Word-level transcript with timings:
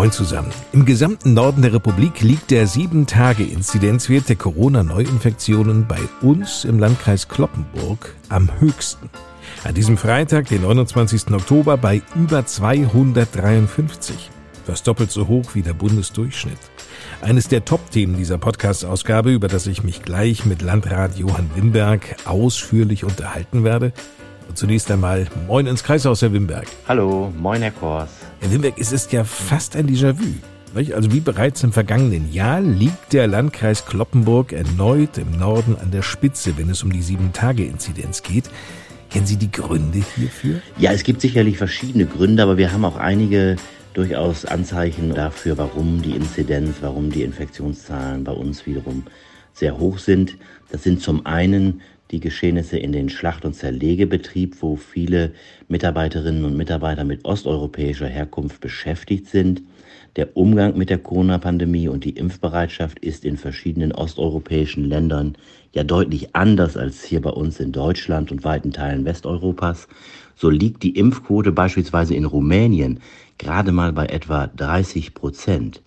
Moin 0.00 0.12
zusammen. 0.12 0.50
Im 0.72 0.86
gesamten 0.86 1.34
Norden 1.34 1.60
der 1.60 1.74
Republik 1.74 2.22
liegt 2.22 2.50
der 2.50 2.66
7-Tage-Inzidenzwert 2.66 4.30
der 4.30 4.36
Corona-Neuinfektionen 4.36 5.86
bei 5.86 5.98
uns 6.22 6.64
im 6.64 6.78
Landkreis 6.78 7.28
Kloppenburg 7.28 8.14
am 8.30 8.48
höchsten. 8.60 9.10
An 9.62 9.74
diesem 9.74 9.98
Freitag, 9.98 10.48
den 10.48 10.62
29. 10.62 11.32
Oktober, 11.32 11.76
bei 11.76 12.00
über 12.14 12.46
253. 12.46 14.30
Das 14.66 14.82
doppelt 14.82 15.10
so 15.10 15.28
hoch 15.28 15.54
wie 15.54 15.60
der 15.60 15.74
Bundesdurchschnitt. 15.74 16.56
Eines 17.20 17.48
der 17.48 17.66
Top-Themen 17.66 18.16
dieser 18.16 18.38
Podcast-Ausgabe, 18.38 19.30
über 19.30 19.48
das 19.48 19.66
ich 19.66 19.84
mich 19.84 20.00
gleich 20.00 20.46
mit 20.46 20.62
Landrat 20.62 21.18
Johann 21.18 21.50
Wimberg 21.54 22.16
ausführlich 22.24 23.04
unterhalten 23.04 23.64
werde, 23.64 23.92
und 24.48 24.56
zunächst 24.56 24.90
einmal 24.90 25.26
Moin 25.46 25.66
ins 25.66 25.84
Kreishaus, 25.84 26.22
Herr 26.22 26.32
Wimberg. 26.32 26.66
Hallo, 26.88 27.30
moin, 27.38 27.60
Herr 27.60 27.70
Kors. 27.70 28.08
Wimberg, 28.48 28.74
es 28.78 28.90
ist 28.92 29.12
ja 29.12 29.24
fast 29.24 29.76
ein 29.76 29.88
Déjà-vu. 29.88 30.24
Also 30.94 31.12
wie 31.12 31.20
bereits 31.20 31.62
im 31.62 31.72
vergangenen 31.72 32.32
Jahr 32.32 32.60
liegt 32.60 33.12
der 33.12 33.26
Landkreis 33.26 33.86
Kloppenburg 33.86 34.52
erneut 34.52 35.18
im 35.18 35.36
Norden 35.38 35.76
an 35.76 35.90
der 35.90 36.02
Spitze, 36.02 36.56
wenn 36.56 36.70
es 36.70 36.82
um 36.82 36.92
die 36.92 37.02
Sieben-Tage-Inzidenz 37.02 38.22
geht. 38.22 38.50
Kennen 39.10 39.26
Sie 39.26 39.36
die 39.36 39.50
Gründe 39.50 40.02
hierfür? 40.16 40.60
Ja, 40.78 40.92
es 40.92 41.02
gibt 41.02 41.20
sicherlich 41.20 41.58
verschiedene 41.58 42.06
Gründe, 42.06 42.42
aber 42.42 42.56
wir 42.56 42.72
haben 42.72 42.84
auch 42.84 42.96
einige 42.96 43.56
durchaus 43.94 44.44
Anzeichen 44.44 45.14
dafür, 45.14 45.58
warum 45.58 46.00
die 46.02 46.12
Inzidenz, 46.12 46.76
warum 46.80 47.10
die 47.10 47.22
Infektionszahlen 47.22 48.22
bei 48.22 48.32
uns 48.32 48.66
wiederum 48.66 49.04
sehr 49.52 49.78
hoch 49.78 49.98
sind. 49.98 50.36
Das 50.70 50.84
sind 50.84 51.02
zum 51.02 51.26
einen 51.26 51.80
die 52.10 52.20
Geschehnisse 52.20 52.78
in 52.78 52.92
den 52.92 53.08
Schlacht- 53.08 53.44
und 53.44 53.54
Zerlegebetrieb, 53.54 54.56
wo 54.60 54.76
viele 54.76 55.32
Mitarbeiterinnen 55.68 56.44
und 56.44 56.56
Mitarbeiter 56.56 57.04
mit 57.04 57.24
osteuropäischer 57.24 58.08
Herkunft 58.08 58.60
beschäftigt 58.60 59.26
sind. 59.28 59.62
Der 60.16 60.36
Umgang 60.36 60.76
mit 60.76 60.90
der 60.90 60.98
Corona-Pandemie 60.98 61.88
und 61.88 62.04
die 62.04 62.16
Impfbereitschaft 62.16 62.98
ist 62.98 63.24
in 63.24 63.36
verschiedenen 63.36 63.92
osteuropäischen 63.92 64.84
Ländern 64.84 65.36
ja 65.72 65.84
deutlich 65.84 66.34
anders 66.34 66.76
als 66.76 67.04
hier 67.04 67.22
bei 67.22 67.30
uns 67.30 67.60
in 67.60 67.70
Deutschland 67.70 68.32
und 68.32 68.42
weiten 68.42 68.72
Teilen 68.72 69.04
Westeuropas. 69.04 69.86
So 70.34 70.50
liegt 70.50 70.82
die 70.82 70.96
Impfquote 70.96 71.52
beispielsweise 71.52 72.14
in 72.14 72.24
Rumänien 72.24 72.98
gerade 73.38 73.70
mal 73.70 73.92
bei 73.92 74.06
etwa 74.06 74.48
30 74.48 75.14
Prozent. 75.14 75.80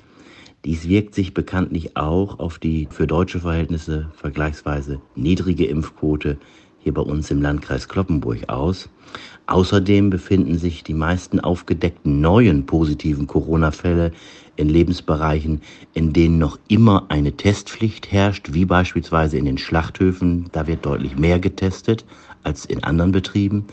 Dies 0.66 0.88
wirkt 0.88 1.14
sich 1.14 1.34
bekanntlich 1.34 1.98
auch 1.98 2.40
auf 2.40 2.58
die 2.58 2.88
für 2.90 3.06
deutsche 3.06 3.42
Verhältnisse 3.42 4.10
vergleichsweise 4.16 5.02
niedrige 5.14 5.66
Impfquote 5.66 6.38
hier 6.80 6.94
bei 6.94 7.02
uns 7.02 7.30
im 7.32 7.42
Landkreis 7.42 7.90
Kloppenburg 7.90 8.48
aus. 8.48 8.90
Außerdem 9.46 10.10
befinden 10.10 10.58
sich 10.58 10.84
die 10.84 10.94
meisten 10.94 11.42
aufgedeckten 11.42 12.22
neuen 12.22 12.66
positiven 12.66 13.28
Corona-Fälle 13.28 14.14
in 14.56 14.70
Lebensbereichen, 14.70 15.62
in 15.94 16.14
denen 16.14 16.38
noch 16.38 16.60
immer 16.68 17.06
eine 17.10 17.36
Testpflicht 17.36 18.12
herrscht, 18.12 18.54
wie 18.54 18.66
beispielsweise 18.66 19.38
in 19.38 19.46
den 19.46 19.58
Schlachthöfen. 19.58 20.50
Da 20.52 20.68
wird 20.68 20.86
deutlich 20.86 21.18
mehr 21.18 21.40
getestet 21.40 22.06
als 22.44 22.66
in 22.66 22.84
anderen 22.84 23.12
Betrieben. 23.12 23.66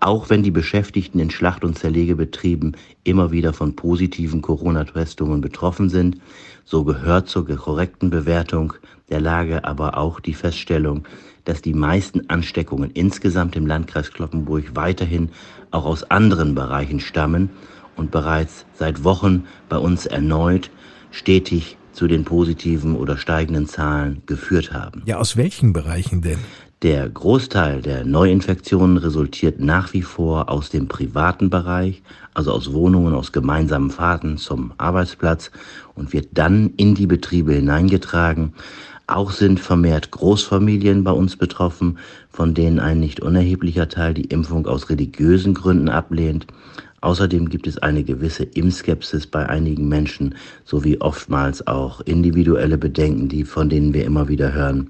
Auch 0.00 0.28
wenn 0.28 0.42
die 0.42 0.50
Beschäftigten 0.50 1.18
in 1.18 1.30
Schlacht- 1.30 1.64
und 1.64 1.78
Zerlegebetrieben 1.78 2.76
immer 3.04 3.32
wieder 3.32 3.52
von 3.52 3.74
positiven 3.74 4.42
Corona-Testungen 4.42 5.40
betroffen 5.40 5.88
sind, 5.88 6.18
so 6.64 6.84
gehört 6.84 7.28
zur 7.28 7.46
korrekten 7.46 8.10
Bewertung 8.10 8.74
der 9.10 9.20
Lage 9.20 9.64
aber 9.64 9.96
auch 9.98 10.20
die 10.20 10.34
Feststellung, 10.34 11.06
dass 11.44 11.60
die 11.60 11.74
meisten 11.74 12.28
Ansteckungen 12.30 12.90
insgesamt 12.90 13.54
im 13.56 13.66
Landkreis 13.66 14.10
Kloppenburg 14.10 14.74
weiterhin 14.74 15.30
auch 15.70 15.84
aus 15.84 16.10
anderen 16.10 16.54
Bereichen 16.54 17.00
stammen 17.00 17.50
und 17.96 18.10
bereits 18.10 18.66
seit 18.74 19.04
Wochen 19.04 19.44
bei 19.68 19.78
uns 19.78 20.06
erneut 20.06 20.70
stetig 21.10 21.76
zu 21.92 22.08
den 22.08 22.24
positiven 22.24 22.96
oder 22.96 23.16
steigenden 23.16 23.66
Zahlen 23.66 24.22
geführt 24.26 24.72
haben. 24.72 25.02
Ja, 25.06 25.18
aus 25.18 25.36
welchen 25.36 25.72
Bereichen 25.72 26.22
denn? 26.22 26.38
Der 26.82 27.08
Großteil 27.08 27.80
der 27.80 28.04
Neuinfektionen 28.04 28.98
resultiert 28.98 29.58
nach 29.58 29.94
wie 29.94 30.02
vor 30.02 30.50
aus 30.50 30.68
dem 30.68 30.86
privaten 30.86 31.48
Bereich, 31.48 32.02
also 32.34 32.52
aus 32.52 32.74
Wohnungen, 32.74 33.14
aus 33.14 33.32
gemeinsamen 33.32 33.90
Fahrten 33.90 34.36
zum 34.36 34.74
Arbeitsplatz 34.76 35.50
und 35.94 36.12
wird 36.12 36.28
dann 36.32 36.74
in 36.76 36.94
die 36.94 37.06
Betriebe 37.06 37.54
hineingetragen. 37.54 38.52
Auch 39.06 39.30
sind 39.30 39.60
vermehrt 39.60 40.10
Großfamilien 40.10 41.04
bei 41.04 41.12
uns 41.12 41.36
betroffen, 41.36 41.98
von 42.28 42.52
denen 42.52 42.80
ein 42.80 43.00
nicht 43.00 43.20
unerheblicher 43.20 43.88
Teil 43.88 44.12
die 44.12 44.24
Impfung 44.24 44.66
aus 44.66 44.90
religiösen 44.90 45.54
Gründen 45.54 45.88
ablehnt. 45.88 46.46
Außerdem 47.04 47.50
gibt 47.50 47.66
es 47.66 47.76
eine 47.76 48.02
gewisse 48.02 48.44
Impfskepsis 48.44 49.26
bei 49.26 49.46
einigen 49.46 49.88
Menschen 49.88 50.36
sowie 50.64 50.96
oftmals 51.02 51.66
auch 51.66 52.00
individuelle 52.00 52.78
Bedenken, 52.78 53.28
die 53.28 53.44
von 53.44 53.68
denen 53.68 53.92
wir 53.92 54.06
immer 54.06 54.28
wieder 54.28 54.54
hören. 54.54 54.88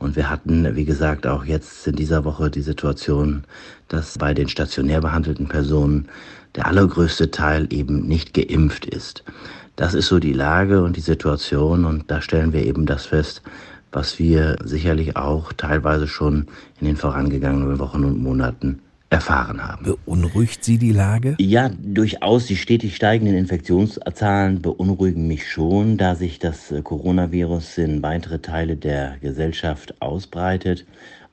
Und 0.00 0.16
wir 0.16 0.28
hatten, 0.28 0.74
wie 0.74 0.84
gesagt, 0.84 1.24
auch 1.24 1.44
jetzt 1.44 1.86
in 1.86 1.94
dieser 1.94 2.24
Woche 2.24 2.50
die 2.50 2.62
Situation, 2.62 3.44
dass 3.86 4.18
bei 4.18 4.34
den 4.34 4.48
stationär 4.48 5.00
behandelten 5.00 5.46
Personen 5.46 6.08
der 6.56 6.66
allergrößte 6.66 7.30
Teil 7.30 7.68
eben 7.70 8.08
nicht 8.08 8.34
geimpft 8.34 8.84
ist. 8.84 9.22
Das 9.76 9.94
ist 9.94 10.08
so 10.08 10.18
die 10.18 10.32
Lage 10.32 10.82
und 10.82 10.96
die 10.96 11.00
Situation 11.00 11.84
und 11.84 12.10
da 12.10 12.20
stellen 12.20 12.52
wir 12.52 12.66
eben 12.66 12.86
das 12.86 13.06
fest, 13.06 13.40
was 13.92 14.18
wir 14.18 14.56
sicherlich 14.64 15.16
auch 15.16 15.52
teilweise 15.52 16.08
schon 16.08 16.46
in 16.80 16.88
den 16.88 16.96
vorangegangenen 16.96 17.78
Wochen 17.78 18.02
und 18.02 18.20
Monaten 18.20 18.80
erfahren 19.12 19.62
haben. 19.62 19.84
Beunruhigt 19.84 20.64
Sie 20.64 20.78
die 20.78 20.92
Lage? 20.92 21.36
Ja, 21.38 21.70
durchaus. 21.80 22.46
Die 22.46 22.56
stetig 22.56 22.96
steigenden 22.96 23.36
Infektionszahlen 23.36 24.62
beunruhigen 24.62 25.26
mich 25.26 25.50
schon, 25.50 25.98
da 25.98 26.14
sich 26.14 26.38
das 26.38 26.72
Coronavirus 26.82 27.78
in 27.78 28.02
weitere 28.02 28.38
Teile 28.40 28.76
der 28.76 29.16
Gesellschaft 29.20 30.00
ausbreitet. 30.00 30.86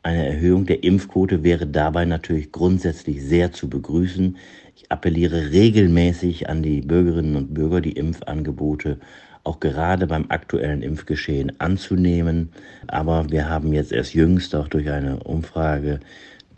Eine 0.04 0.28
Erhöhung 0.28 0.66
der 0.66 0.84
Impfquote 0.84 1.44
wäre 1.44 1.68
dabei 1.68 2.06
natürlich 2.06 2.52
grundsätzlich 2.52 3.24
sehr 3.24 3.52
zu 3.52 3.70
begrüßen. 3.70 4.38
Ich 4.76 4.92
appelliere 4.92 5.52
regelmäßig 5.52 6.50
an 6.50 6.64
die 6.64 6.82
Bürgerinnen 6.82 7.36
und 7.36 7.54
Bürger, 7.54 7.82
die 7.82 7.94
Impfangebote 7.94 9.00
auch 9.44 9.60
gerade 9.60 10.08
beim 10.08 10.26
aktuellen 10.30 10.82
Impfgeschehen 10.82 11.60
anzunehmen. 11.60 12.50
Aber 12.88 13.30
wir 13.30 13.50
haben 13.50 13.74
jetzt 13.74 13.92
erst 13.92 14.14
jüngst 14.14 14.56
auch 14.56 14.68
durch 14.68 14.90
eine 14.90 15.20
Umfrage 15.24 16.00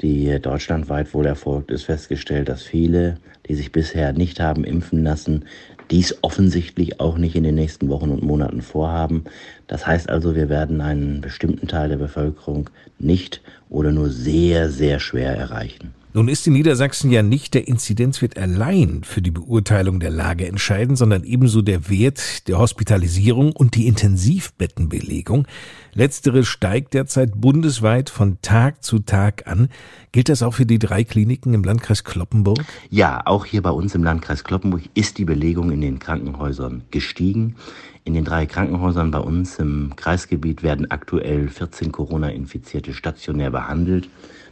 die 0.01 0.39
deutschlandweit 0.39 1.13
wohl 1.13 1.25
erfolgt 1.25 1.71
ist, 1.71 1.83
festgestellt, 1.83 2.49
dass 2.49 2.63
viele, 2.63 3.17
die 3.47 3.55
sich 3.55 3.71
bisher 3.71 4.13
nicht 4.13 4.39
haben 4.39 4.63
impfen 4.63 5.03
lassen, 5.03 5.45
dies 5.91 6.17
offensichtlich 6.21 6.99
auch 6.99 7.17
nicht 7.17 7.35
in 7.35 7.43
den 7.43 7.55
nächsten 7.55 7.89
Wochen 7.89 8.11
und 8.11 8.23
Monaten 8.23 8.61
vorhaben. 8.61 9.25
Das 9.67 9.85
heißt 9.85 10.09
also, 10.09 10.35
wir 10.35 10.49
werden 10.49 10.81
einen 10.81 11.21
bestimmten 11.21 11.67
Teil 11.67 11.89
der 11.89 11.97
Bevölkerung 11.97 12.69
nicht 12.97 13.41
oder 13.69 13.91
nur 13.91 14.09
sehr, 14.09 14.69
sehr 14.69 14.99
schwer 14.99 15.35
erreichen. 15.35 15.93
Nun 16.13 16.27
ist 16.27 16.45
in 16.45 16.53
Niedersachsen 16.53 17.09
ja 17.09 17.23
nicht 17.23 17.53
der 17.53 17.69
Inzidenzwert 17.69 18.37
allein 18.37 19.05
für 19.05 19.21
die 19.21 19.31
Beurteilung 19.31 20.01
der 20.01 20.09
Lage 20.09 20.45
entscheidend, 20.45 20.97
sondern 20.97 21.23
ebenso 21.23 21.61
der 21.61 21.89
Wert 21.89 22.49
der 22.49 22.57
Hospitalisierung 22.57 23.53
und 23.53 23.75
die 23.75 23.87
Intensivbettenbelegung. 23.87 25.47
Letztere 25.93 26.43
steigt 26.43 26.95
derzeit 26.95 27.39
bundesweit 27.39 28.09
von 28.09 28.39
Tag 28.41 28.83
zu 28.83 28.99
Tag 28.99 29.47
an. 29.47 29.69
Gilt 30.11 30.27
das 30.27 30.43
auch 30.43 30.55
für 30.55 30.65
die 30.65 30.79
drei 30.79 31.05
Kliniken 31.05 31.53
im 31.53 31.63
Landkreis 31.63 32.03
Kloppenburg? 32.03 32.59
Ja, 32.89 33.21
auch 33.25 33.45
hier 33.45 33.61
bei 33.61 33.71
uns 33.71 33.95
im 33.95 34.03
Landkreis 34.03 34.43
Kloppenburg 34.43 34.83
ist 34.93 35.17
die 35.17 35.25
Belegung 35.25 35.71
in 35.71 35.79
den 35.79 35.99
Krankenhäusern 35.99 36.81
gestiegen. 36.91 37.55
In 38.03 38.15
den 38.15 38.25
drei 38.25 38.47
Krankenhäusern 38.47 39.11
bei 39.11 39.19
uns 39.19 39.59
im 39.59 39.93
Kreisgebiet 39.95 40.61
werden 40.61 40.91
aktuell 40.91 41.47
14 41.47 41.93
Corona-Infizierte 41.93 42.93
stationär 42.93 43.51
behandelt 43.51 44.09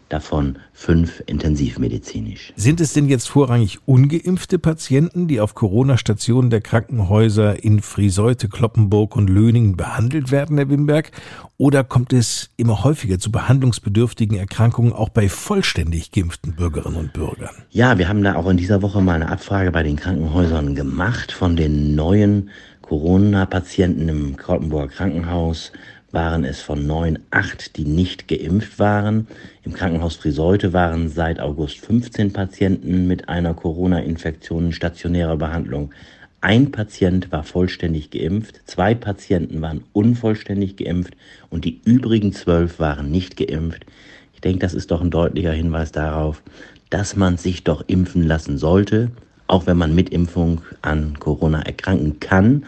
davon 0.09 0.57
fünf 0.73 1.23
intensivmedizinisch. 1.25 2.53
Sind 2.55 2.81
es 2.81 2.93
denn 2.93 3.07
jetzt 3.07 3.29
vorrangig 3.29 3.79
ungeimpfte 3.85 4.59
Patienten, 4.59 5.27
die 5.27 5.39
auf 5.39 5.55
Corona-Stationen 5.55 6.49
der 6.49 6.61
Krankenhäuser 6.61 7.63
in 7.63 7.81
Friseute, 7.81 8.49
Kloppenburg 8.49 9.15
und 9.15 9.29
Löningen 9.29 9.77
behandelt 9.77 10.31
werden, 10.31 10.57
Herr 10.57 10.69
Wimberg? 10.69 11.11
Oder 11.57 11.83
kommt 11.83 12.13
es 12.13 12.49
immer 12.57 12.83
häufiger 12.83 13.19
zu 13.19 13.31
behandlungsbedürftigen 13.31 14.37
Erkrankungen 14.37 14.93
auch 14.93 15.09
bei 15.09 15.29
vollständig 15.29 16.11
geimpften 16.11 16.55
Bürgerinnen 16.55 16.97
und 16.97 17.13
Bürgern? 17.13 17.55
Ja, 17.69 17.97
wir 17.97 18.09
haben 18.09 18.23
da 18.23 18.35
auch 18.35 18.49
in 18.49 18.57
dieser 18.57 18.81
Woche 18.81 19.01
mal 19.01 19.15
eine 19.15 19.29
Abfrage 19.29 19.71
bei 19.71 19.83
den 19.83 19.95
Krankenhäusern 19.95 20.75
gemacht 20.75 21.31
von 21.31 21.55
den 21.55 21.95
neuen 21.95 22.49
Corona-Patienten 22.81 24.09
im 24.09 24.35
Krautenburger 24.35 24.87
Krankenhaus 24.87 25.71
waren 26.11 26.43
es 26.43 26.61
von 26.61 26.85
neun 26.85 27.19
acht, 27.31 27.77
die 27.77 27.85
nicht 27.85 28.27
geimpft 28.27 28.79
waren. 28.79 29.27
Im 29.63 29.73
Krankenhaus 29.73 30.15
Friseute 30.15 30.73
waren 30.73 31.09
seit 31.09 31.39
August 31.39 31.79
15 31.79 32.33
Patienten 32.33 33.07
mit 33.07 33.29
einer 33.29 33.53
Corona-Infektion 33.53 34.67
in 34.67 34.73
stationärer 34.73 35.37
Behandlung. 35.37 35.91
Ein 36.41 36.71
Patient 36.71 37.31
war 37.31 37.43
vollständig 37.43 38.11
geimpft, 38.11 38.61
zwei 38.65 38.95
Patienten 38.95 39.61
waren 39.61 39.83
unvollständig 39.91 40.77
geimpft 40.77 41.15
und 41.49 41.65
die 41.65 41.81
übrigen 41.83 42.31
zwölf 42.31 42.79
waren 42.79 43.11
nicht 43.11 43.35
geimpft. 43.35 43.85
Ich 44.33 44.41
denke, 44.41 44.59
das 44.59 44.73
ist 44.73 44.91
doch 44.91 45.01
ein 45.01 45.11
deutlicher 45.11 45.51
Hinweis 45.51 45.91
darauf, 45.91 46.41
dass 46.89 47.17
man 47.17 47.37
sich 47.37 47.65
doch 47.65 47.83
impfen 47.87 48.23
lassen 48.25 48.57
sollte, 48.57 49.11
auch 49.47 49.67
wenn 49.67 49.77
man 49.77 49.93
mit 49.93 50.11
Impfung 50.11 50.61
an 50.81 51.19
Corona 51.19 51.61
erkranken 51.61 52.21
kann. 52.21 52.63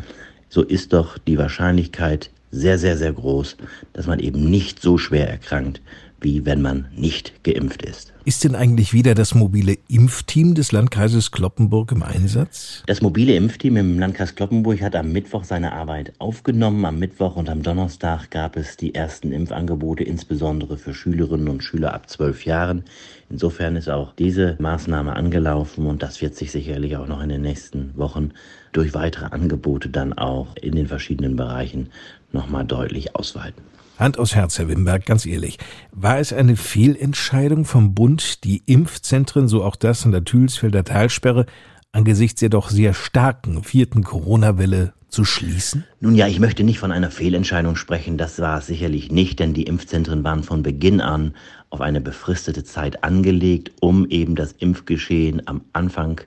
So 0.50 0.64
ist 0.64 0.92
doch 0.92 1.18
die 1.18 1.38
Wahrscheinlichkeit 1.38 2.30
sehr, 2.52 2.78
sehr, 2.78 2.98
sehr 2.98 3.14
groß, 3.14 3.58
dass 3.94 4.08
man 4.08 4.20
eben 4.20 4.50
nicht 4.50 4.82
so 4.82 4.98
schwer 4.98 5.30
erkrankt, 5.30 5.82
wie 6.22 6.46
wenn 6.46 6.62
man 6.62 6.88
nicht 6.96 7.44
geimpft 7.44 7.82
ist. 7.82 8.14
Ist 8.24 8.44
denn 8.44 8.54
eigentlich 8.54 8.94
wieder 8.94 9.16
das 9.16 9.34
mobile 9.34 9.78
Impfteam 9.88 10.54
des 10.54 10.72
Landkreises 10.72 11.32
Kloppenburg 11.32 11.92
im 11.92 12.04
Einsatz? 12.04 12.84
Das 12.86 13.02
mobile 13.02 13.36
Impfteam 13.36 13.78
im 13.78 13.98
Landkreis 13.98 14.36
Kloppenburg 14.36 14.80
hat 14.82 14.96
am 14.96 15.12
Mittwoch 15.12 15.44
seine 15.44 15.74
Arbeit 15.74 16.14
aufgenommen. 16.20 16.86
Am 16.86 17.00
Mittwoch 17.00 17.36
und 17.36 17.50
am 17.50 17.64
Donnerstag 17.64 18.30
gab 18.30 18.58
es 18.58 18.78
die 18.78 18.94
ersten 18.94 19.32
Impfangebote, 19.32 20.04
insbesondere 20.04 20.78
für 20.78 20.94
Schülerinnen 20.94 21.50
und 21.50 21.64
Schüler 21.64 21.96
ab 21.96 22.12
zwölf 22.12 22.46
Jahren. 22.46 22.84
Insofern 23.32 23.76
ist 23.76 23.90
auch 23.90 24.14
diese 24.14 24.56
Maßnahme 24.60 25.16
angelaufen 25.16 25.88
und 25.88 26.04
das 26.04 26.22
wird 26.22 26.36
sich 26.36 26.52
sicherlich 26.52 26.98
auch 26.98 27.08
noch 27.08 27.24
in 27.24 27.30
den 27.30 27.42
nächsten 27.42 27.98
Wochen 27.98 28.34
durch 28.72 28.94
weitere 28.94 29.26
Angebote 29.26 29.90
dann 29.90 30.14
auch 30.14 30.56
in 30.62 30.76
den 30.76 30.88
verschiedenen 30.88 31.36
Bereichen 31.36 31.90
nochmal 32.34 32.66
deutlich 32.66 33.16
ausweiten. 33.16 33.62
Hand 33.98 34.18
aus 34.18 34.34
Herz, 34.36 34.58
Herr 34.58 34.68
Wimberg, 34.68 35.06
ganz 35.06 35.26
ehrlich. 35.26 35.60
War 35.92 36.20
es 36.20 36.34
eine 36.34 36.56
Fehlentscheidung 36.56 37.66
vom 37.66 37.94
Bund, 37.94 38.44
die 38.44 38.64
Impfzentren, 38.66 39.48
so 39.48 39.64
auch 39.64 39.76
das 39.76 40.06
an 40.06 40.12
der 40.12 40.24
Thülsfelder 40.24 40.84
Talsperre, 40.84 41.46
angesichts 41.92 42.40
der 42.40 42.50
doch 42.50 42.70
sehr 42.70 42.94
starken 42.94 43.64
vierten 43.64 44.04
Corona-Welle 44.04 44.94
zu 45.10 45.24
schließen? 45.24 45.84
Nun 46.00 46.16
ja, 46.16 46.28
ich 46.28 46.40
möchte 46.40 46.64
nicht 46.64 46.80
von 46.80 46.92
einer 46.92 47.12
Fehlentscheidung 47.12 47.76
sprechen. 47.76 48.18
Das 48.18 48.40
war 48.40 48.58
es 48.58 48.68
sicherlich 48.68 49.12
nicht, 49.12 49.40
denn 49.40 49.54
die 49.54 49.64
Impfzentren 49.64 50.24
waren 50.24 50.44
von 50.44 50.64
Beginn 50.64 51.02
an 51.02 51.36
auf 51.70 51.82
eine 51.82 52.02
befristete 52.02 52.64
Zeit 52.64 53.04
angelegt, 53.04 53.72
um 53.82 54.08
eben 54.08 54.36
das 54.36 54.54
Impfgeschehen 54.54 55.48
am 55.48 55.62
Anfang 55.74 56.22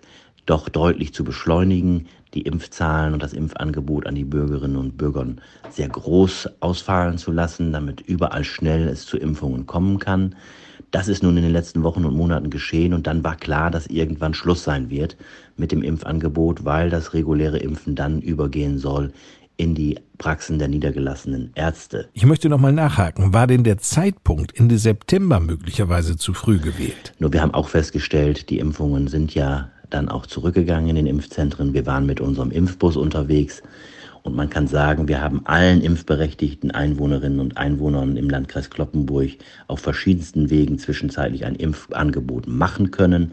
doch 0.47 0.69
deutlich 0.69 1.15
zu 1.15 1.25
beschleunigen 1.25 2.06
die 2.35 2.43
Impfzahlen 2.43 3.15
und 3.15 3.23
das 3.23 3.33
Impfangebot 3.33 4.07
an 4.07 4.15
die 4.15 4.25
Bürgerinnen 4.25 4.77
und 4.77 4.99
Bürger 4.99 5.27
sehr 5.71 5.89
groß 5.89 6.49
ausfallen 6.61 7.19
zu 7.19 7.31
lassen, 7.31 7.73
damit 7.73 8.01
überall 8.01 8.45
schnell 8.45 8.89
es 8.89 9.07
zu 9.07 9.17
Impfungen 9.17 9.67
kommen 9.67 9.99
kann. 9.99 10.35
Das 10.91 11.09
ist 11.09 11.23
nun 11.23 11.37
in 11.37 11.43
den 11.43 11.53
letzten 11.53 11.83
Wochen 11.83 12.05
und 12.05 12.17
Monaten 12.17 12.51
geschehen 12.51 12.95
und 12.95 13.07
dann 13.07 13.25
war 13.25 13.37
klar, 13.37 13.71
dass 13.71 13.87
irgendwann 13.87 14.35
Schluss 14.35 14.65
sein 14.65 14.91
wird 14.91 15.17
mit 15.57 15.73
dem 15.73 15.83
Impfangebot, 15.83 16.65
weil 16.65 16.91
das 16.91 17.15
reguläre 17.15 17.59
Impfen 17.59 17.95
dann 17.95 18.21
übergehen 18.21 18.79
soll 18.79 19.13
in 19.57 19.75
die 19.75 19.99
Praxen 20.19 20.59
der 20.59 20.69
niedergelassenen 20.69 21.53
Ärzte. 21.55 22.09
Ich 22.13 22.27
möchte 22.27 22.49
noch 22.49 22.59
mal 22.59 22.73
nachhaken. 22.73 23.33
War 23.33 23.47
denn 23.47 23.65
der 23.65 23.79
Zeitpunkt 23.79 24.59
Ende 24.59 24.79
September 24.79 25.41
möglicherweise 25.41 26.17
zu 26.17 26.35
früh 26.35 26.59
gewählt? 26.59 27.13
Nur 27.19 27.33
wir 27.33 27.41
haben 27.41 27.55
auch 27.55 27.69
festgestellt, 27.69 28.51
die 28.51 28.59
Impfungen 28.59 29.07
sind 29.07 29.35
ja 29.35 29.71
dann 29.94 30.08
auch 30.08 30.26
zurückgegangen 30.26 30.91
in 30.91 30.96
den 30.96 31.06
Impfzentren. 31.06 31.73
Wir 31.73 31.87
waren 31.87 32.06
mit 32.06 32.20
unserem 32.20 32.50
Impfbus 32.50 32.96
unterwegs. 32.96 33.62
Und 34.23 34.35
man 34.35 34.49
kann 34.49 34.67
sagen, 34.67 35.06
wir 35.06 35.20
haben 35.20 35.43
allen 35.44 35.82
impfberechtigten 35.82 36.70
Einwohnerinnen 36.70 37.41
und 37.41 37.58
Einwohnern 37.58 38.17
im 38.17 38.31
Landkreis 38.31 38.70
Kloppenburg 38.70 39.32
auf 39.69 39.81
verschiedensten 39.81 40.49
Wegen 40.49 40.79
zwischenzeitlich 40.79 41.44
ein 41.44 41.56
Impfangebot 41.56 42.46
machen 42.46 42.91
können. 42.91 43.32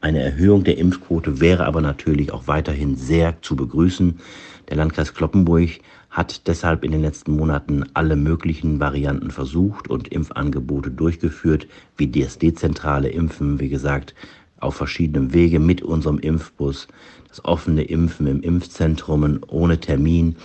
Eine 0.00 0.22
Erhöhung 0.22 0.62
der 0.62 0.78
Impfquote 0.78 1.40
wäre 1.40 1.66
aber 1.66 1.80
natürlich 1.80 2.32
auch 2.32 2.46
weiterhin 2.46 2.96
sehr 2.96 3.42
zu 3.42 3.56
begrüßen. 3.56 4.20
Der 4.68 4.76
Landkreis 4.76 5.12
Kloppenburg 5.12 5.80
hat 6.10 6.46
deshalb 6.46 6.84
in 6.84 6.92
den 6.92 7.02
letzten 7.02 7.32
Monaten 7.32 7.84
alle 7.94 8.14
möglichen 8.14 8.78
Varianten 8.80 9.32
versucht 9.32 9.88
und 9.88 10.08
Impfangebote 10.08 10.90
durchgeführt, 10.90 11.66
wie 11.96 12.06
das 12.06 12.38
dezentrale 12.38 13.08
Impfen, 13.08 13.58
wie 13.58 13.68
gesagt, 13.68 14.14
auf 14.60 14.76
verschiedenen 14.76 15.32
Wege 15.32 15.58
mit 15.58 15.82
unserem 15.82 16.18
Impfbus, 16.18 16.88
das 17.28 17.44
offene 17.44 17.82
Impfen 17.82 18.26
im 18.26 18.42
Impfzentrum 18.42 19.40
ohne 19.48 19.78
Termin. 19.80 20.36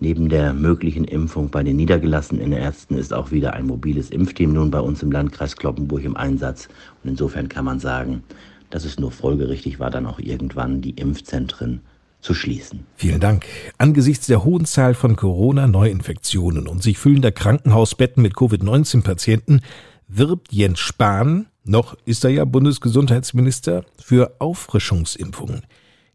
Neben 0.00 0.28
der 0.28 0.52
möglichen 0.52 1.04
Impfung 1.04 1.50
bei 1.50 1.62
den 1.62 1.76
niedergelassenen 1.76 2.52
Ärzten 2.52 2.96
ist 2.96 3.12
auch 3.12 3.30
wieder 3.30 3.52
ein 3.54 3.66
mobiles 3.66 4.10
Impfteam 4.10 4.52
nun 4.52 4.70
bei 4.70 4.80
uns 4.80 5.02
im 5.02 5.12
Landkreis 5.12 5.56
Kloppenburg 5.56 6.02
im 6.02 6.16
Einsatz. 6.16 6.68
Und 7.04 7.10
insofern 7.10 7.48
kann 7.48 7.64
man 7.64 7.78
sagen, 7.78 8.24
dass 8.70 8.84
es 8.84 8.98
nur 8.98 9.12
folgerichtig 9.12 9.78
war, 9.78 9.90
dann 9.90 10.06
auch 10.06 10.18
irgendwann 10.18 10.80
die 10.80 10.90
Impfzentren 10.90 11.82
zu 12.20 12.34
schließen. 12.34 12.86
Vielen 12.96 13.20
Dank. 13.20 13.44
Angesichts 13.78 14.26
der 14.28 14.44
hohen 14.44 14.64
Zahl 14.64 14.94
von 14.94 15.16
Corona-Neuinfektionen 15.16 16.68
und 16.68 16.82
sich 16.82 16.98
füllender 16.98 17.32
Krankenhausbetten 17.32 18.22
mit 18.22 18.34
Covid-19-Patienten 18.34 19.60
wirbt 20.14 20.52
Jens 20.52 20.80
Spahn, 20.80 21.46
noch 21.64 21.96
ist 22.04 22.24
er 22.24 22.30
ja 22.30 22.44
Bundesgesundheitsminister, 22.44 23.84
für 23.98 24.36
Auffrischungsimpfungen. 24.40 25.62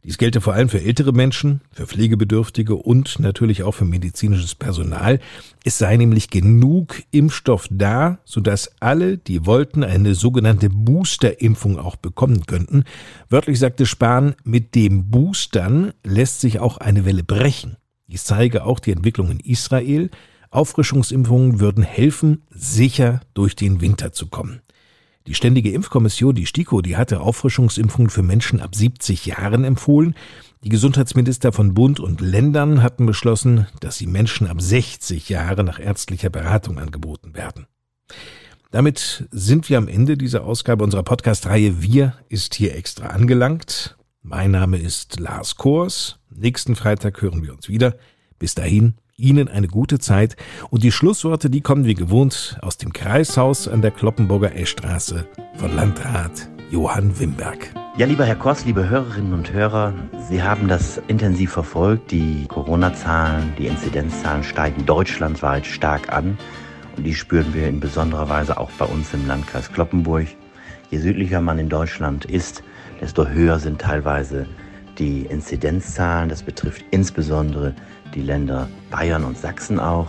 Dies 0.03 0.17
gelte 0.17 0.39
vor 0.39 0.53
allem 0.53 0.69
für 0.69 0.81
ältere 0.81 1.11
Menschen, 1.11 1.61
für 1.71 1.87
Pflegebedürftige 1.87 2.75
und 2.75 3.19
natürlich 3.19 3.63
auch 3.63 3.73
für 3.73 3.83
medizinisches 3.83 4.55
Personal. 4.55 5.19
Es 5.65 5.79
sei 5.79 5.97
nämlich 5.97 6.29
genug 6.29 7.01
Impfstoff 7.11 7.67
da, 7.69 8.19
sodass 8.23 8.71
alle, 8.79 9.17
die 9.17 9.45
wollten, 9.45 9.83
eine 9.83 10.15
sogenannte 10.15 10.69
Boosterimpfung 10.69 11.77
auch 11.77 11.97
bekommen 11.97 12.45
könnten. 12.45 12.83
Wörtlich 13.29 13.59
sagte 13.59 13.85
Spahn, 13.85 14.35
mit 14.43 14.75
dem 14.75 15.09
Boostern 15.09 15.91
lässt 16.05 16.39
sich 16.39 16.59
auch 16.59 16.77
eine 16.77 17.03
Welle 17.03 17.23
brechen. 17.23 17.75
Dies 18.07 18.23
zeige 18.23 18.63
auch 18.63 18.79
die 18.79 18.91
Entwicklung 18.91 19.31
in 19.31 19.39
Israel. 19.41 20.09
Auffrischungsimpfungen 20.49 21.59
würden 21.59 21.83
helfen, 21.83 22.43
sicher 22.49 23.21
durch 23.33 23.55
den 23.55 23.81
Winter 23.81 24.11
zu 24.11 24.27
kommen. 24.27 24.61
Die 25.27 25.33
Ständige 25.33 25.71
Impfkommission, 25.71 26.35
die 26.35 26.45
STIKO, 26.45 26.81
die 26.81 26.95
hatte 26.95 27.19
Auffrischungsimpfungen 27.19 28.09
für 28.09 28.23
Menschen 28.23 28.61
ab 28.61 28.73
70 28.73 29.25
Jahren 29.25 29.65
empfohlen. 29.65 30.15
Die 30.63 30.69
Gesundheitsminister 30.69 31.51
von 31.51 31.73
Bund 31.73 31.99
und 31.99 32.21
Ländern 32.21 32.81
hatten 32.81 33.05
beschlossen, 33.05 33.67
dass 33.81 33.97
sie 33.97 34.07
Menschen 34.07 34.47
ab 34.47 34.61
60 34.61 35.27
Jahre 35.27 35.65
nach 35.65 35.79
ärztlicher 35.79 36.29
Beratung 36.29 36.79
angeboten 36.79 37.35
werden. 37.35 37.67
Damit 38.71 39.27
sind 39.31 39.69
wir 39.69 39.77
am 39.77 39.89
Ende 39.89 40.17
dieser 40.17 40.45
Ausgabe 40.45 40.83
unserer 40.83 41.03
Podcast-Reihe 41.03 41.81
Wir 41.81 42.13
ist 42.29 42.55
hier 42.55 42.75
extra 42.75 43.07
angelangt. 43.07 43.97
Mein 44.21 44.51
Name 44.51 44.77
ist 44.77 45.19
Lars 45.19 45.57
Kors. 45.57 46.19
Nächsten 46.29 46.75
Freitag 46.75 47.21
hören 47.21 47.43
wir 47.43 47.53
uns 47.53 47.67
wieder. 47.67 47.97
Bis 48.39 48.55
dahin, 48.55 48.95
Ihnen 49.19 49.47
eine 49.47 49.67
gute 49.67 49.97
Zeit 49.97 50.35
und 50.69 50.83
die 50.83 50.91
Schlussworte, 50.91 51.49
die 51.49 51.61
kommen 51.61 51.85
wie 51.85 51.95
gewohnt 51.95 52.59
aus 52.61 52.77
dem 52.77 52.93
Kreishaus 52.93 53.67
an 53.67 53.81
der 53.81 53.89
Kloppenburger 53.89 54.55
Eschstraße 54.55 55.27
von 55.55 55.75
Landrat 55.75 56.47
Johann 56.69 57.19
Wimberg. 57.19 57.73
Ja, 57.97 58.05
lieber 58.05 58.25
Herr 58.25 58.35
Koss, 58.35 58.65
liebe 58.65 58.87
Hörerinnen 58.87 59.33
und 59.33 59.51
Hörer, 59.51 59.95
Sie 60.29 60.43
haben 60.43 60.67
das 60.67 61.01
intensiv 61.07 61.51
verfolgt. 61.51 62.11
Die 62.11 62.45
Corona-Zahlen, 62.47 63.53
die 63.57 63.65
Inzidenzzahlen 63.65 64.43
steigen 64.43 64.85
deutschlandweit 64.85 65.65
stark 65.65 66.13
an 66.13 66.37
und 66.95 67.03
die 67.03 67.15
spüren 67.15 67.55
wir 67.55 67.67
in 67.67 67.79
besonderer 67.79 68.29
Weise 68.29 68.59
auch 68.59 68.69
bei 68.77 68.85
uns 68.85 69.15
im 69.15 69.25
Landkreis 69.25 69.71
Kloppenburg. 69.71 70.27
Je 70.91 70.99
südlicher 70.99 71.41
man 71.41 71.57
in 71.57 71.69
Deutschland 71.69 72.25
ist, 72.25 72.61
desto 73.01 73.27
höher 73.27 73.57
sind 73.57 73.81
teilweise 73.81 74.45
die 74.99 75.21
Inzidenzzahlen. 75.23 76.29
Das 76.29 76.43
betrifft 76.43 76.83
insbesondere 76.91 77.73
die 78.13 78.21
Länder 78.21 78.69
Bayern 78.91 79.23
und 79.23 79.37
Sachsen 79.37 79.79
auch. 79.79 80.07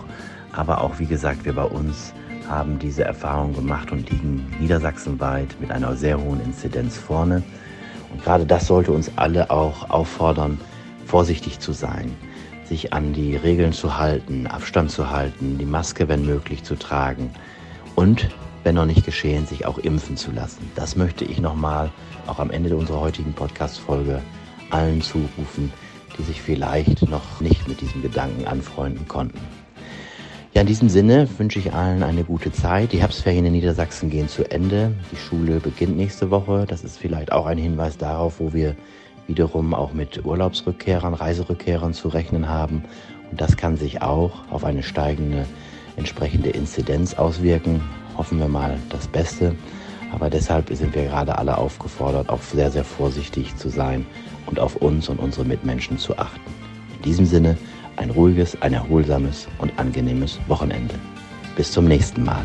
Aber 0.53 0.81
auch, 0.81 0.99
wie 0.99 1.07
gesagt, 1.07 1.45
wir 1.45 1.55
bei 1.55 1.65
uns 1.65 2.13
haben 2.49 2.79
diese 2.79 3.05
Erfahrung 3.05 3.55
gemacht 3.55 3.93
und 3.93 4.11
liegen 4.11 4.47
niedersachsenweit 4.59 5.57
mit 5.61 5.71
einer 5.71 5.95
sehr 5.97 6.21
hohen 6.21 6.41
Inzidenz 6.41 6.97
vorne. 6.97 7.43
Und 8.11 8.25
gerade 8.25 8.47
das 8.47 8.67
sollte 8.67 8.93
uns 8.93 9.11
alle 9.17 9.51
auch 9.51 9.91
auffordern, 9.91 10.59
vorsichtig 11.05 11.61
zu 11.61 11.73
sein, 11.73 12.15
sich 12.65 12.93
an 12.93 13.13
die 13.13 13.37
Regeln 13.37 13.73
zu 13.73 13.99
halten, 13.99 14.47
Abstand 14.47 14.91
zu 14.91 15.11
halten, 15.11 15.59
die 15.59 15.67
Maske, 15.67 16.09
wenn 16.09 16.25
möglich, 16.25 16.65
zu 16.65 16.75
tragen 16.75 17.31
und, 17.95 18.29
wenn 18.65 18.75
noch 18.75 18.87
nicht 18.87 19.05
geschehen, 19.05 19.47
sich 19.47 19.67
auch 19.67 19.79
impfen 19.79 20.17
zu 20.17 20.31
lassen. 20.33 20.71
Das 20.75 20.97
möchte 20.97 21.25
ich 21.25 21.41
nochmal 21.41 21.91
auch 22.27 22.39
am 22.39 22.51
Ende 22.51 22.77
unserer 22.77 23.01
heutigen 23.01 23.33
Podcast-Folge 23.33 24.21
allen 24.71 25.03
zurufen, 25.03 25.73
die 26.19 26.23
sich 26.23 26.43
vielleicht 26.43 27.09
noch 27.09 27.41
nicht 27.41 27.69
mit 27.69 27.81
diesem 27.81 28.03
Gedanken 28.03 28.47
anfreunden 28.47 29.07
konnten. 29.09 29.39
Ja, 30.55 30.63
in 30.63 30.67
diesem 30.67 30.89
Sinne 30.89 31.29
wünsche 31.39 31.59
ich 31.59 31.73
allen 31.73 32.03
eine 32.03 32.25
gute 32.25 32.51
Zeit. 32.51 32.93
Die 32.93 33.01
Herbstferien 33.01 33.45
in 33.45 33.53
Niedersachsen 33.53 34.11
gehen 34.11 34.29
zu 34.29 34.51
Ende. 34.51 34.93
Die 35.13 35.17
Schule 35.17 35.61
beginnt 35.61 35.97
nächste 35.97 36.31
Woche. 36.31 36.65
Das 36.67 36.83
ist 36.83 36.99
vielleicht 36.99 37.31
auch 37.31 37.47
ein 37.47 37.59
Hinweis 37.59 37.97
darauf, 37.97 38.41
wo 38.41 38.53
wir 38.53 38.75
wiederum 39.27 39.75
auch 39.75 39.93
mit 39.93 40.25
Urlaubsrückkehrern, 40.25 41.15
Reiserückkehrern 41.15 41.93
zu 41.93 42.09
rechnen 42.09 42.49
haben. 42.49 42.83
Und 43.31 43.41
das 43.41 43.57
kann 43.57 43.77
sich 43.77 44.03
auch 44.03 44.33
auf 44.51 44.65
eine 44.65 44.83
steigende 44.83 45.47
entsprechende 45.97 46.51
Inzidenz 46.51 47.15
auswirken. 47.15 47.83
Hoffen 48.17 48.39
wir 48.39 48.49
mal 48.49 48.79
das 48.89 49.07
Beste. 49.07 49.55
Aber 50.13 50.31
deshalb 50.31 50.75
sind 50.75 50.95
wir 50.95 51.05
gerade 51.05 51.37
alle 51.37 51.59
aufgefordert, 51.59 52.31
auch 52.31 52.41
sehr, 52.41 52.71
sehr 52.71 52.85
vorsichtig 52.85 53.55
zu 53.57 53.69
sein 53.69 54.07
und 54.49 54.59
auf 54.59 54.77
uns 54.77 55.09
und 55.09 55.19
unsere 55.19 55.45
Mitmenschen 55.45 55.99
zu 55.99 56.17
achten. 56.19 56.41
In 56.97 57.03
diesem 57.03 57.27
Sinne 57.27 57.57
ein 57.97 58.11
ruhiges, 58.11 58.61
ein 58.63 58.73
erholsames 58.73 59.47
und 59.59 59.79
angenehmes 59.79 60.41
Wochenende. 60.49 60.95
Bis 61.57 61.71
zum 61.71 61.85
nächsten 61.85 62.25
Mal. 62.25 62.45